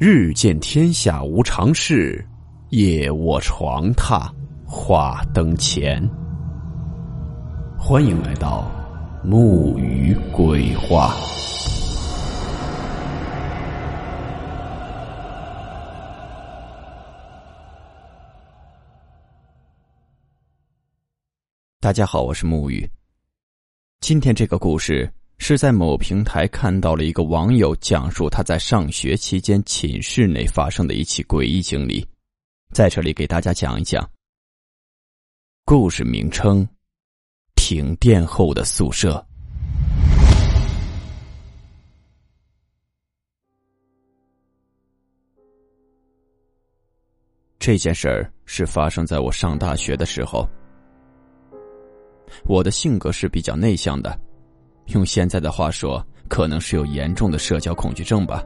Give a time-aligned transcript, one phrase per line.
[0.00, 2.24] 日见天下无常事，
[2.68, 4.30] 夜卧床榻
[4.64, 6.00] 话灯前。
[7.76, 8.70] 欢迎来到
[9.24, 11.16] 木鱼鬼话。
[21.80, 22.88] 大家好，我是木鱼。
[23.98, 25.12] 今天这个故事。
[25.38, 32.06] 是在某平台看到了一个网友讲述他在上学期间寝室内发生的一起诡异经历，
[32.74, 34.06] 在这里给大家讲一讲。
[35.64, 36.68] 故事名称：
[37.54, 39.24] 停电后的宿舍。
[47.58, 50.46] 这件事儿是发生在我上大学的时候。
[52.44, 54.27] 我的性格是比较内向的。
[54.88, 58.44] 用现在的话说，可能是有严重的社交恐惧症吧。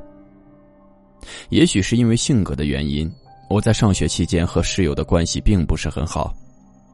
[1.51, 3.11] 也许是因为性格的原因，
[3.49, 6.35] 我在上学期间和室友的关系并不是很好，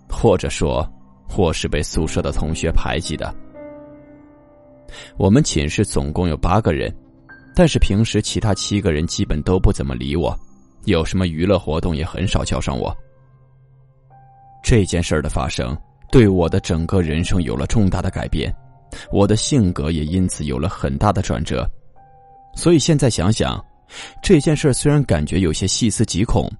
[0.08, 0.86] 或者说，
[1.36, 3.34] 我是被宿舍的同学排挤的。
[5.16, 6.94] 我们寝室总共有八个人，
[7.54, 10.38] 但是平时其他七个人基本都不怎么理我，
[10.84, 12.94] 有什么娱乐活动也很少叫上我。
[14.62, 15.76] 这件事儿的发生，
[16.10, 18.54] 对我的整个人生有了重大的改变。
[19.12, 21.68] 我的性格也因此有了很大的转折，
[22.54, 23.62] 所以现在想想，
[24.22, 26.50] 这件事虽然感觉有些细思极恐，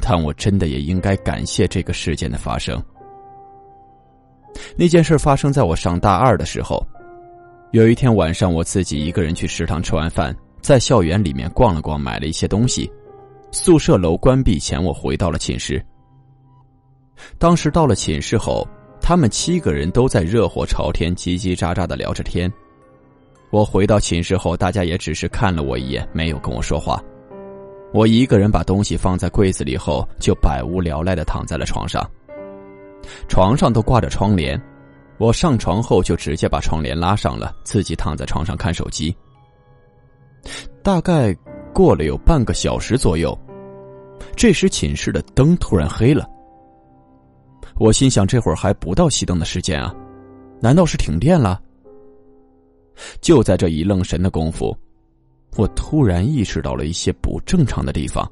[0.00, 2.82] 但我真的也应该感谢这个事件的发生。
[4.76, 6.84] 那件事发生在我上大二的时候，
[7.72, 12.90] 有一天晚上，我自己一个人去食堂吃完饭，在校园里面逛了逛，买了一些东西。
[13.52, 15.84] 宿舍楼关闭前，我回到了寝室。
[17.38, 18.66] 当时到了寝室后。
[19.08, 22.52] 他们七个人都在热火朝天、叽叽喳喳的聊着天。
[23.50, 27.00] 我回到寝室后，大家也只是看了我一眼，没有跟我说话。
[27.94, 32.04] 我一个人把东西放在柜子里后，就百无聊赖的躺在了床上。
[33.28, 34.60] 床上都挂着窗帘，
[35.18, 39.16] 我上床后就直接把窗帘拉上了，自己躺在床上看手机。
[40.82, 41.32] 大概
[41.72, 43.38] 过了有半个小时左右，
[44.34, 46.28] 这时寝室的灯突然黑了。
[47.78, 49.94] 我心想，这会儿还不到熄灯的时间啊，
[50.60, 51.60] 难道是停电了？
[53.20, 54.74] 就在这一愣神的功夫，
[55.56, 58.26] 我突然意识到了一些不正常的地方。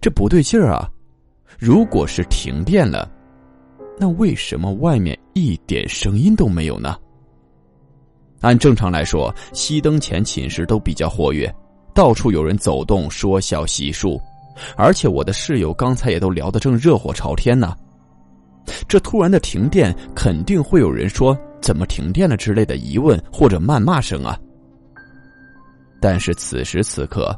[0.00, 0.88] 这不对劲儿啊！
[1.58, 3.10] 如果是停电了，
[3.98, 6.96] 那为什么外面一点声音都没有呢？
[8.40, 11.52] 按正常来说，熄灯前寝室都比较活跃，
[11.92, 14.20] 到处有人走动、说笑、洗漱。
[14.76, 17.74] 而且我的室友刚才也都聊得正热火朝天呢，
[18.88, 24.38] 这突然的停电，肯定会有人说怎么停电了之类的疑问或者谩骂声啊。
[26.00, 27.34] 但是此时此刻，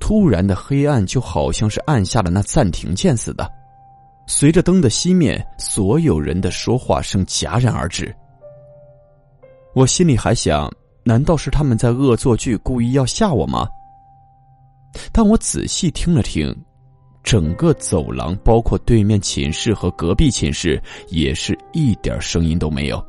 [0.00, 3.46] 突然的黑暗就好像是按下了那暂停键似的，
[4.26, 8.14] 随着灯的熄灭，所有人的说话声戛然而止。
[9.74, 10.70] 我心里还想，
[11.04, 13.68] 难道是他们在恶作剧，故意要吓我吗？
[15.12, 16.54] 但我仔细听了听，
[17.22, 23.04] 整个走廊，包括对面寝室和隔壁寝室，也是一点声音都没有。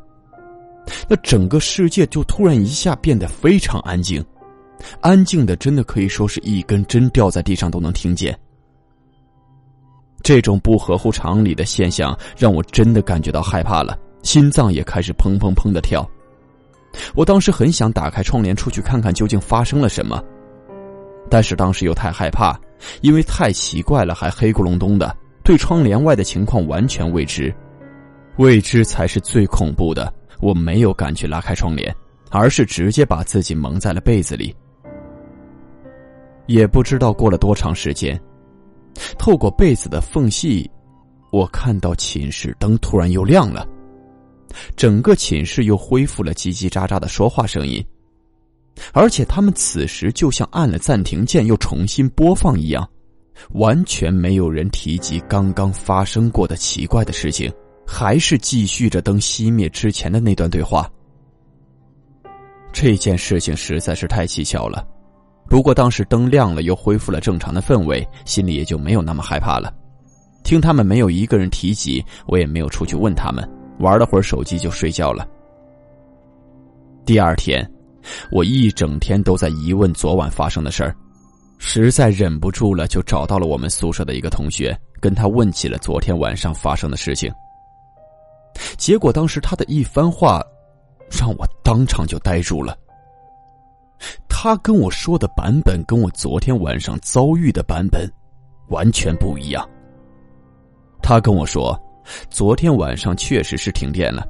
[1.07, 4.23] 那整个世界就突然一下变得非常安静，
[5.01, 8.37] 安静的真的可以说是一根针掉在地上都能听见。
[10.21, 16.07] 这种不合乎常理的现象让我真的感觉到害怕了，心脏也开始砰砰砰的跳。
[17.15, 20.21] 我当时很想打开窗帘出去看看究竟发生了什么。
[21.29, 22.59] 但是当时又太害怕，
[23.01, 27.53] 因为太奇怪了，还黑咕隆咚的，对窗帘外的情况完全未知，
[28.37, 30.11] 未知才是最恐怖的。
[30.41, 31.93] 我没有敢去拉开窗帘，
[32.31, 34.55] 而是直接把自己蒙在了被子里。
[36.47, 38.19] 也不知道过了多长时间，
[39.17, 40.69] 透过被子的缝隙，
[41.31, 43.67] 我看到寝室灯突然又亮了，
[44.75, 47.85] 整个寝室又恢复了叽叽喳喳的说话声音。
[48.93, 52.87] 而且他们此时就像按了暂停键又重新播放一样，
[53.51, 57.51] 完全没有人提及刚刚发生过的奇怪的事情，
[57.85, 60.89] 还是继续着灯熄灭之前的那段对话。
[62.71, 64.87] 这件事情实在是太蹊跷了，
[65.49, 69.73] 不过当时灯亮了又恢复了正常的氛围，心里也就没有那么害怕了。
[70.43, 73.45] 听他们没有一个人提及，我也没有出去问他们，
[73.79, 75.27] 玩了会儿手机就睡觉了。
[77.05, 77.69] 第二天。
[78.31, 80.95] 我一整天都在疑问昨晚发生的事儿，
[81.57, 87.31] 实在忍不住了，就找到了我们宿舍的一个同学，跟他问起了昨天晚上发生的事情。
[88.77, 90.41] 结果当时他的一番话，
[91.09, 92.77] 让我当场就呆住了。
[94.27, 98.09] 他跟我说的版本跟我昨天晚上遭遇的版本
[98.69, 99.67] 完全不一样。
[101.01, 101.77] 他跟我说，
[102.29, 104.25] 昨天晚上确实是停电了，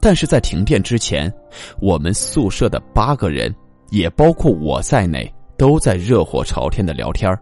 [0.00, 1.32] 但是在停电之前，
[1.80, 3.54] 我们宿舍的八个人，
[3.90, 7.36] 也包括我在内，都在热火朝天的聊天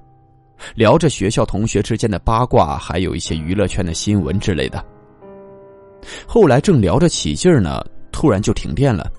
[0.74, 4.82] 聊着学校同学之间的八卦，还有一些娱乐圈的新闻之类的。
[6.26, 9.10] 后来正聊着起劲儿呢，突然就停电了。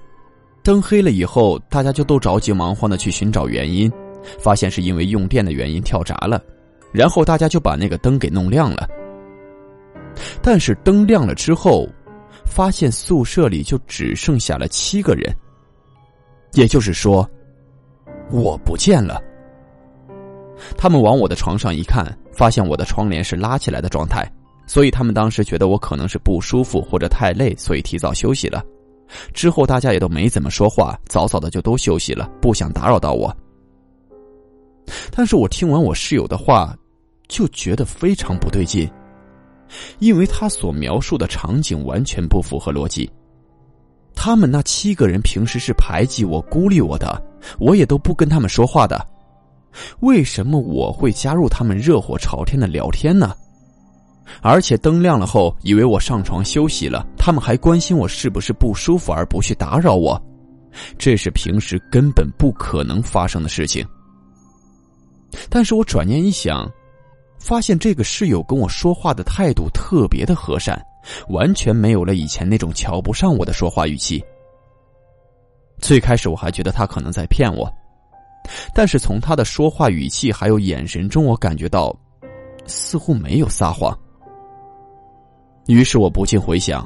[0.63, 3.91] 灯黑了以后，大家就都着急忙慌的去寻找原因，
[4.39, 6.41] 发现是因为用电的原因跳闸了，
[6.91, 8.87] 然后大家就把那个灯给弄亮了。
[10.41, 11.87] 但是灯亮了之后，
[12.45, 15.35] 发现宿舍里就只剩下了七个人，
[16.53, 17.29] 也就是说，
[18.31, 19.21] 我不见了。
[20.77, 24.25] 他们往我的床上一看，发现我的窗帘是拉起来的状态，
[24.65, 28.63] 所以他们当时觉得我可能是不舒服或者太累，所以提早休息了。
[29.33, 33.35] 之后大家也都没怎么说话，早早的就都休息了，不想打扰到我。
[35.11, 36.75] 但是我听完我室友的话，
[37.27, 38.89] 就觉得非常不对劲，
[39.99, 43.09] 因为他所描述的场景完全不符合逻辑。
[44.15, 47.21] 他们那七个人平时是排挤我、孤立我的，
[47.59, 49.05] 我也都不跟他们说话的，
[49.99, 53.35] 为什么我会加入他们热火朝天的聊天呢？
[54.41, 60.19] 而且灯亮了后，以为我上床休息了，他们还关心我是不是不舒服而不去打扰我，
[60.97, 63.85] 这是平时根本不可能发生的事情。
[65.49, 66.67] 但是我转念一想，
[67.45, 70.83] 发现这个室友跟我说话的态度特别的和善，
[71.29, 74.19] 完全没有了以前那种瞧不上我的说话语气。
[75.77, 77.71] 最开始我还觉得他可能在骗我，
[78.73, 81.95] 但是从他的说话语气还有眼神中，我感觉到
[82.65, 83.95] 似乎没有撒谎。
[85.67, 86.83] 于是我不禁回想：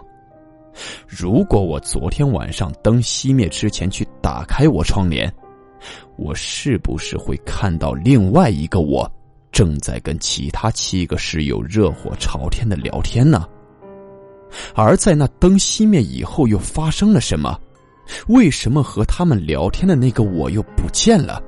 [1.07, 5.33] 如果我昨天晚上灯熄灭之前去打开我窗帘，
[6.17, 9.09] 我是不是会看到另外一个我
[9.59, 13.45] 正在跟其他七个室友热火朝天的聊天呢？
[14.73, 17.59] 而在那灯熄灭以后，又发生了什么？
[18.29, 21.43] 为什么和他们聊天的那个我又不见了？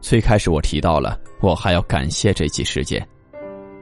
[0.00, 3.06] 最开始我提到了，我还要感谢这起事件。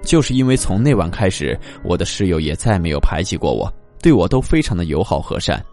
[0.03, 3.73] 就是因为从那晚开始，我的室友也再没有排挤过我，
[4.03, 5.65] 对我都非常的友好和善，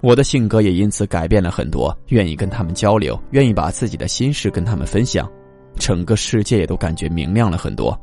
[0.00, 5.30] 我的性格也因此改变了很多，愿意跟他们交流，愿意把自己的心事跟他们分享，
[5.78, 7.98] 整个世界也都感觉明亮了很多。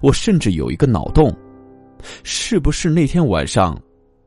[0.00, 1.34] 我甚至有一个脑洞，
[2.22, 3.80] 是不是那天晚上，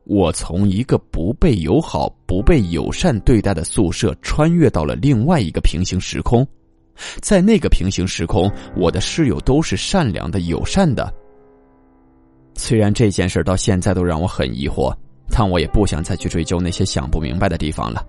[0.04, 6.46] 我从一个不被友好、不被友善对待的宿舍，穿越到了另外一个平行时空？
[7.20, 11.12] 在那个平行时空，我的室友都是善良的、友善的。
[12.54, 14.92] 虽然这件事到现在都让我很疑惑，
[15.30, 18.04] 但我也不想再去追究那些想不明白的地方了，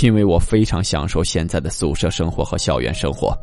[0.00, 3.36] 因为我非常享受现在的宿舍生活和校园生活。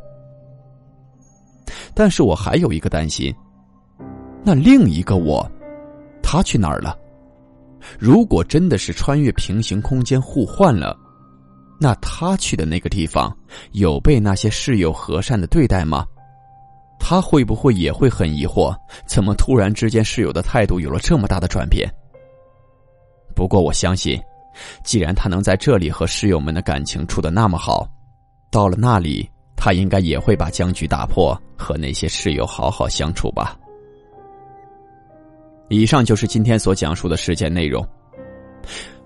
[1.93, 3.33] 但是我还有一个担心，
[4.43, 5.49] 那另一个我，
[6.21, 6.97] 他去哪儿了？
[7.97, 10.97] 如果真的是穿越平行空间互换了？
[11.79, 13.33] 那他去的那个地方，
[13.71, 16.05] 有被那些室友和善的对待吗？
[16.99, 18.75] 他会不会也会很疑惑，
[19.07, 21.89] 怎么突然之间室友的态度有了这么大的转变？
[23.33, 24.21] 不过我相信，
[24.83, 27.87] 既然他能在这里和室友们的感情处的那么好，
[28.51, 33.57] 到了那里，他应该也会把僵局打破，和那些室友好好相处吧。
[35.69, 37.85] 以上就是今天所讲述的事件内容。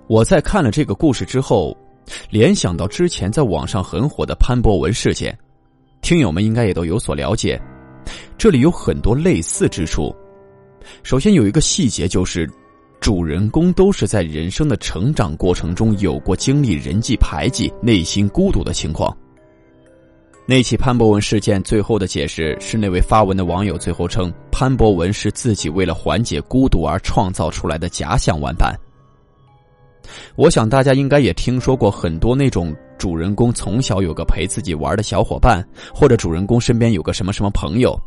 [0.07, 1.75] 我在看了这个故事之后。
[2.29, 5.33] 联想到之前在网上很火的潘博文事件，
[6.01, 7.57] 听友们应该也都有所了解。
[8.38, 10.13] 这里有很多类似之处。
[11.01, 12.45] 首先有一个细节就是，
[13.03, 19.13] 主人公都是在人生的成长过程中有过经历人际排挤、内心孤独的情况。
[20.45, 28.74] 那起潘博文事件最后的解释是，那位发文的网友最后称潘博文是自己为了缓解孤独而创造出来的假想玩伴。
[30.38, 35.62] 我想大家应该也听说过很多那种主人公从小有个陪自己玩的小伙伴，
[35.93, 38.00] 或者主人公身边有个什么什么朋友，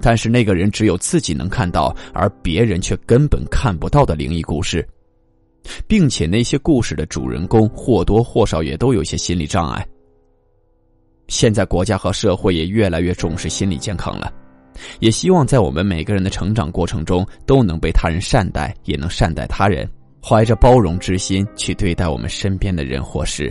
[0.00, 4.86] 但是那个人只有自己能看到，而别人却根本看不到的灵异故事，
[5.86, 9.86] 并且那些故事的主人公或多或少也都有些心理障碍。
[11.28, 14.32] 现在国家和社会也越来越重视心理健康了，
[14.98, 19.88] 也希望在我们每个人的成长过程中都能被他人善待，也能善待他人。
[20.22, 23.50] 怀着包容之心去对待我们身边的人或事。